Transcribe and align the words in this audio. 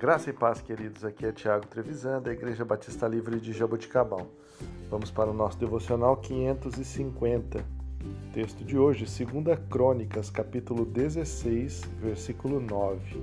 Graça 0.00 0.30
e 0.30 0.32
paz, 0.32 0.62
queridos. 0.62 1.04
Aqui 1.04 1.26
é 1.26 1.30
Tiago 1.30 1.66
Trevisan, 1.66 2.22
da 2.22 2.32
Igreja 2.32 2.64
Batista 2.64 3.06
Livre 3.06 3.38
de 3.38 3.52
Jaboticabal. 3.52 4.28
Vamos 4.88 5.10
para 5.10 5.28
o 5.28 5.34
nosso 5.34 5.58
devocional 5.58 6.16
550. 6.16 7.62
Texto 8.32 8.64
de 8.64 8.78
hoje, 8.78 9.04
2 9.04 9.58
Crônicas, 9.68 10.30
capítulo 10.30 10.86
16, 10.86 11.82
versículo 12.00 12.60
9. 12.60 13.22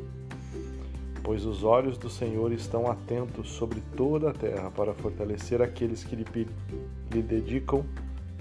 Pois 1.24 1.46
os 1.46 1.64
olhos 1.64 1.98
do 1.98 2.12
Senhor 2.12 2.52
estão 2.52 2.92
atentos 2.92 3.50
sobre 3.54 3.82
toda 3.96 4.30
a 4.30 4.34
terra 4.34 4.70
para 4.70 4.94
fortalecer 4.94 5.64
aqueles 5.64 6.04
que 6.04 6.16
lhe, 6.16 6.26
lhe 7.12 7.22
dedicam 7.24 7.84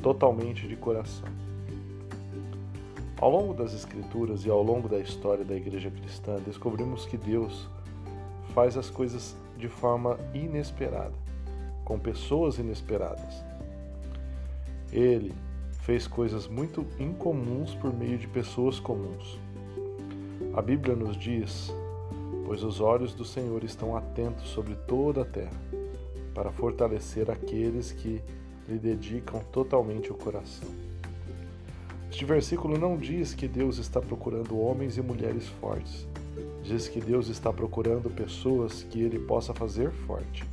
totalmente 0.03 0.68
de 0.68 0.76
coração. 0.76 1.26
Ao 3.18 3.30
longo 3.30 3.54
das 3.54 3.72
Escrituras 3.72 4.44
e 4.44 4.50
ao 4.50 4.62
longo 4.62 4.90
da 4.90 4.98
história 4.98 5.43
da 5.43 5.57
Igreja 5.57 5.90
Cristã, 5.90 6.36
descobrimos 6.44 7.07
que 7.07 7.16
Deus 7.16 7.66
faz 8.56 8.74
as 8.74 8.88
coisas 8.88 9.36
de 9.58 9.68
forma 9.68 10.18
inesperada, 10.32 11.12
com 11.84 11.98
pessoas 11.98 12.58
inesperadas. 12.58 13.44
Ele 14.90 15.34
fez 15.82 16.06
coisas 16.06 16.48
muito 16.48 16.86
incomuns 16.98 17.74
por 17.74 17.92
meio 17.92 18.16
de 18.16 18.26
pessoas 18.26 18.80
comuns. 18.80 19.38
A 20.54 20.62
Bíblia 20.62 20.96
nos 20.96 21.18
diz: 21.18 21.70
Pois 22.46 22.62
os 22.62 22.80
olhos 22.80 23.12
do 23.12 23.26
Senhor 23.26 23.62
estão 23.62 23.94
atentos 23.94 24.48
sobre 24.48 24.74
toda 24.86 25.20
a 25.20 25.26
terra, 25.26 25.60
para 26.34 26.50
fortalecer 26.50 27.30
aqueles 27.30 27.93
que 27.93 28.22
lhe 28.66 28.79
dedicam 28.79 29.38
totalmente 29.52 30.10
o 30.10 30.14
coração. 30.14 30.70
Este 32.10 32.24
versículo 32.24 32.78
não 32.78 32.96
diz 32.96 33.34
que 33.34 33.46
Deus 33.46 33.77
está 33.77 34.00
procurando 34.00 34.58
homens 34.58 34.96
e 34.96 35.02
mulheres 35.02 35.46
fortes, 35.60 36.08
diz 36.62 36.88
que 36.88 37.00
Deus 37.00 37.28
está 37.28 37.52
procurando 37.52 38.10
pessoas 38.10 38.83
que 38.83 39.00
ele 39.00 39.19
possa 39.19 39.55
fazer 39.55 39.91
forte. 39.91 40.44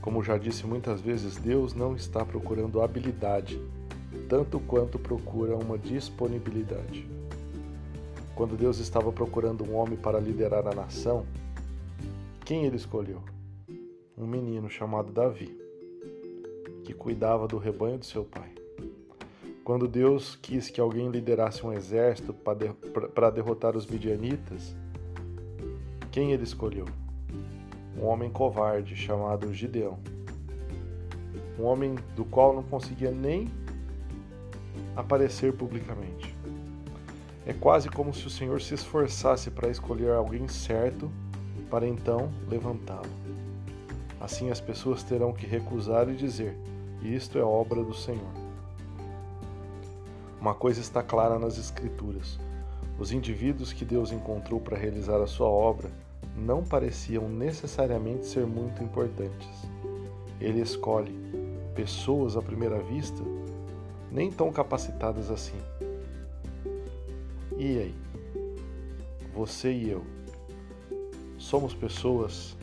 Como 0.00 0.22
já 0.22 0.38
disse 0.38 0.66
muitas 0.66 1.00
vezes, 1.00 1.36
Deus 1.36 1.74
não 1.74 1.94
está 1.94 2.24
procurando 2.24 2.80
habilidade, 2.80 3.60
tanto 4.28 4.58
quanto 4.60 4.98
procura 4.98 5.56
uma 5.56 5.76
disponibilidade. 5.76 7.06
Quando 8.34 8.56
Deus 8.56 8.78
estava 8.78 9.12
procurando 9.12 9.64
um 9.64 9.74
homem 9.74 9.96
para 9.96 10.18
liderar 10.18 10.66
a 10.66 10.74
nação, 10.74 11.26
quem 12.44 12.64
ele 12.64 12.76
escolheu? 12.76 13.22
Um 14.16 14.26
menino 14.26 14.70
chamado 14.70 15.12
Davi, 15.12 15.58
que 16.84 16.94
cuidava 16.94 17.46
do 17.46 17.58
rebanho 17.58 17.98
de 17.98 18.06
seu 18.06 18.24
pai. 18.24 18.59
Quando 19.64 19.86
Deus 19.86 20.36
quis 20.36 20.70
que 20.70 20.80
alguém 20.80 21.10
liderasse 21.10 21.64
um 21.64 21.72
exército 21.72 22.34
para 22.34 23.30
derrotar 23.30 23.76
os 23.76 23.86
midianitas, 23.86 24.74
quem 26.10 26.32
ele 26.32 26.44
escolheu? 26.44 26.86
Um 27.96 28.06
homem 28.06 28.30
covarde 28.30 28.96
chamado 28.96 29.52
Gideão. 29.52 29.98
Um 31.58 31.64
homem 31.64 31.94
do 32.16 32.24
qual 32.24 32.54
não 32.54 32.62
conseguia 32.62 33.10
nem 33.10 33.48
aparecer 34.96 35.52
publicamente. 35.52 36.34
É 37.46 37.52
quase 37.52 37.88
como 37.88 38.14
se 38.14 38.26
o 38.26 38.30
Senhor 38.30 38.60
se 38.60 38.74
esforçasse 38.74 39.50
para 39.50 39.68
escolher 39.68 40.10
alguém 40.12 40.48
certo 40.48 41.10
para 41.70 41.86
então 41.86 42.32
levantá-lo. 42.48 43.08
Assim 44.20 44.50
as 44.50 44.60
pessoas 44.60 45.02
terão 45.02 45.32
que 45.32 45.46
recusar 45.46 46.08
e 46.08 46.16
dizer: 46.16 46.56
Isto 47.02 47.38
é 47.38 47.42
obra 47.42 47.82
do 47.82 47.94
Senhor. 47.94 48.49
Uma 50.40 50.54
coisa 50.54 50.80
está 50.80 51.02
clara 51.02 51.38
nas 51.38 51.58
Escrituras: 51.58 52.38
os 52.98 53.12
indivíduos 53.12 53.74
que 53.74 53.84
Deus 53.84 54.10
encontrou 54.10 54.58
para 54.58 54.78
realizar 54.78 55.20
a 55.20 55.26
sua 55.26 55.48
obra 55.48 55.90
não 56.34 56.64
pareciam 56.64 57.28
necessariamente 57.28 58.26
ser 58.26 58.46
muito 58.46 58.82
importantes. 58.82 59.48
Ele 60.40 60.62
escolhe 60.62 61.14
pessoas 61.74 62.36
à 62.36 62.42
primeira 62.42 62.78
vista 62.78 63.22
nem 64.10 64.30
tão 64.30 64.50
capacitadas 64.50 65.30
assim. 65.30 65.58
E 67.58 67.78
aí? 67.78 67.94
Você 69.34 69.70
e 69.70 69.90
eu 69.90 70.02
somos 71.36 71.74
pessoas 71.74 72.56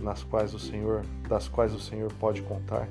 nas 0.00 0.22
quais 0.22 0.54
o 0.54 0.58
Senhor, 0.58 1.04
das 1.28 1.46
quais 1.46 1.74
o 1.74 1.78
Senhor 1.78 2.10
pode 2.14 2.40
contar? 2.42 2.88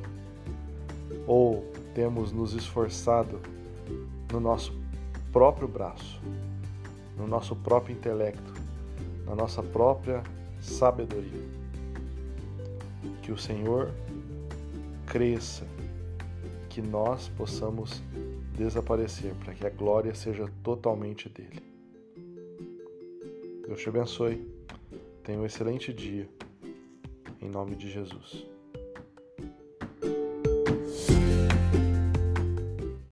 Ou 1.25 1.65
temos 1.93 2.31
nos 2.31 2.53
esforçado 2.53 3.39
no 4.31 4.39
nosso 4.39 4.73
próprio 5.31 5.67
braço, 5.67 6.21
no 7.17 7.27
nosso 7.27 7.55
próprio 7.55 7.95
intelecto, 7.95 8.53
na 9.25 9.35
nossa 9.35 9.61
própria 9.61 10.23
sabedoria. 10.59 11.61
Que 13.21 13.31
o 13.31 13.37
Senhor 13.37 13.91
cresça, 15.05 15.65
que 16.69 16.81
nós 16.81 17.29
possamos 17.29 18.01
desaparecer, 18.57 19.33
para 19.43 19.53
que 19.53 19.65
a 19.65 19.69
glória 19.69 20.13
seja 20.13 20.49
totalmente 20.63 21.27
dele. 21.29 21.61
Deus 23.65 23.79
te 23.79 23.89
abençoe. 23.89 24.45
Tenha 25.23 25.39
um 25.39 25.45
excelente 25.45 25.93
dia. 25.93 26.27
Em 27.41 27.49
nome 27.49 27.75
de 27.75 27.89
Jesus. 27.89 28.45